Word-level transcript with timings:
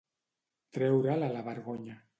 Treure'l 0.79 1.29
a 1.29 1.33
la 1.37 1.47
vergonya 1.51 2.05